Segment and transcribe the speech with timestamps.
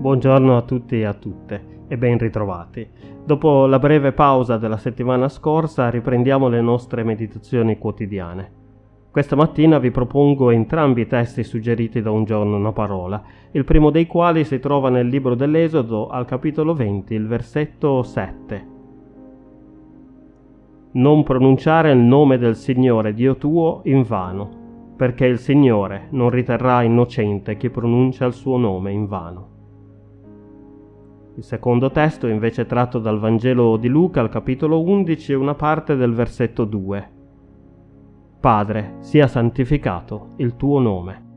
[0.00, 2.88] Buongiorno a tutti e a tutte e ben ritrovati.
[3.22, 8.50] Dopo la breve pausa della settimana scorsa riprendiamo le nostre meditazioni quotidiane.
[9.10, 13.90] Questa mattina vi propongo entrambi i testi suggeriti da un giorno una parola, il primo
[13.90, 18.66] dei quali si trova nel libro dell'Esodo al capitolo 20, il versetto 7.
[20.92, 26.80] Non pronunciare il nome del Signore Dio tuo in vano, perché il Signore non riterrà
[26.84, 29.49] innocente chi pronuncia il suo nome in vano.
[31.40, 35.54] Il secondo testo è invece tratto dal Vangelo di Luca al capitolo 11 e una
[35.54, 37.10] parte del versetto 2.
[38.38, 41.29] Padre, sia santificato il tuo nome.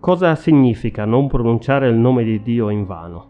[0.00, 3.26] Cosa significa non pronunciare il nome di Dio in vano?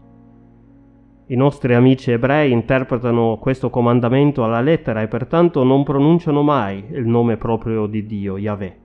[1.27, 7.05] I nostri amici ebrei interpretano questo comandamento alla lettera e pertanto non pronunciano mai il
[7.05, 8.77] nome proprio di Dio, Yahweh.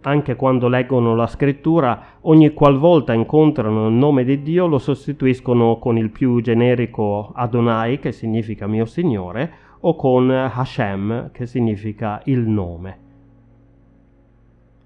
[0.00, 5.96] Anche quando leggono la scrittura, ogni qualvolta incontrano il nome di Dio lo sostituiscono con
[5.96, 9.52] il più generico Adonai, che significa mio Signore,
[9.82, 12.99] o con Hashem, che significa il nome.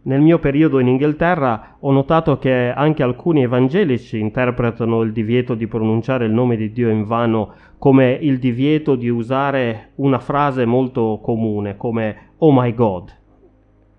[0.07, 5.67] Nel mio periodo in Inghilterra ho notato che anche alcuni evangelici interpretano il divieto di
[5.67, 11.21] pronunciare il nome di Dio in vano come il divieto di usare una frase molto
[11.23, 13.17] comune come Oh my God,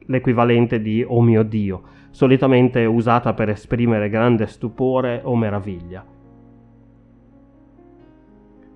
[0.05, 6.14] l'equivalente di Oh mio Dio, solitamente usata per esprimere grande stupore o meraviglia.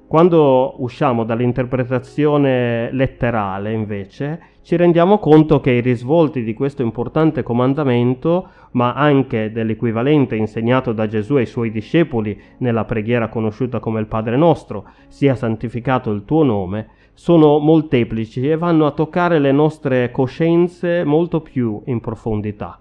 [0.09, 8.47] Quando usciamo dall'interpretazione letterale, invece, ci rendiamo conto che i risvolti di questo importante comandamento,
[8.71, 14.35] ma anche dell'equivalente insegnato da Gesù ai suoi discepoli nella preghiera conosciuta come il Padre
[14.35, 21.03] nostro, sia santificato il tuo nome, sono molteplici e vanno a toccare le nostre coscienze
[21.03, 22.79] molto più in profondità.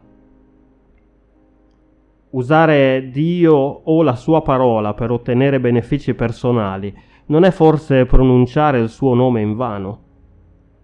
[2.30, 6.94] Usare Dio o la sua parola per ottenere benefici personali
[7.26, 9.98] non è forse pronunciare il suo nome in vano?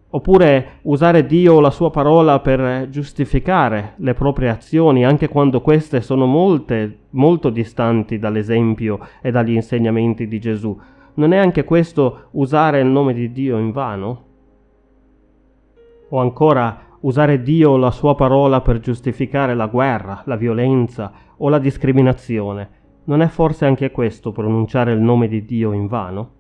[0.08, 6.00] Oppure usare Dio o la sua parola per giustificare le proprie azioni anche quando queste
[6.00, 10.78] sono molte, molto distanti dall'esempio e dagli insegnamenti di Gesù.
[11.14, 14.24] Non è anche questo usare il nome di Dio in vano?
[16.08, 21.48] O ancora usare Dio o la sua parola per giustificare la guerra, la violenza o
[21.48, 22.82] la discriminazione?
[23.04, 26.30] Non è forse anche questo pronunciare il nome di Dio in vano?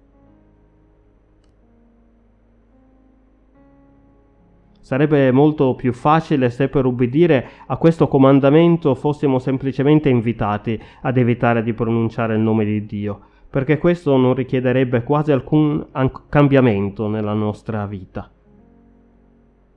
[4.80, 11.62] Sarebbe molto più facile se per ubbidire a questo comandamento fossimo semplicemente invitati ad evitare
[11.62, 15.86] di pronunciare il nome di Dio, perché questo non richiederebbe quasi alcun
[16.28, 18.30] cambiamento nella nostra vita.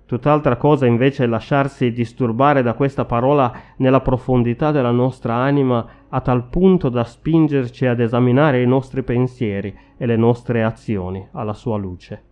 [0.08, 6.22] Tutt'altra cosa invece è lasciarsi disturbare da questa parola nella profondità della nostra anima a
[6.22, 11.76] tal punto da spingerci ad esaminare i nostri pensieri e le nostre azioni alla sua
[11.76, 12.24] luce.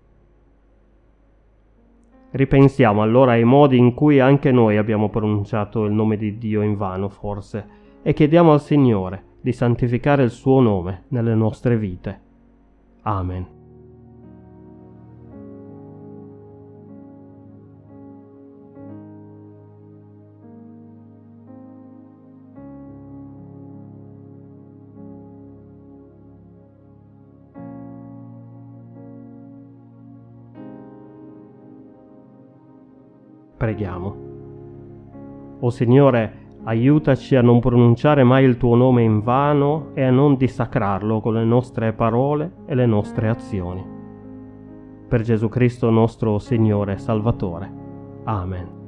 [2.32, 6.78] Ripensiamo allora ai modi in cui anche noi abbiamo pronunciato il nome di Dio in
[6.78, 7.68] vano, forse,
[8.02, 12.22] e chiediamo al Signore di santificare il suo nome nelle nostre vite.
[13.02, 13.65] Amen.
[33.58, 34.16] Preghiamo.
[35.60, 40.36] O Signore, aiutaci a non pronunciare mai il tuo nome in vano e a non
[40.36, 43.86] dissacrarlo con le nostre parole e le nostre azioni.
[45.08, 47.72] Per Gesù Cristo nostro Signore e Salvatore.
[48.26, 48.85] Amen.